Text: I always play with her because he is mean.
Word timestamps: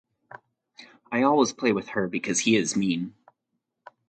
I 1.11 1.21
always 1.21 1.53
play 1.53 1.73
with 1.73 1.89
her 1.89 2.07
because 2.07 2.39
he 2.39 2.55
is 2.55 2.75
mean. 2.75 3.13